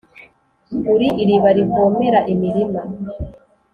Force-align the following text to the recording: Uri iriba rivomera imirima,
Uri 0.93 1.07
iriba 1.21 1.49
rivomera 1.57 2.19
imirima, 2.33 2.81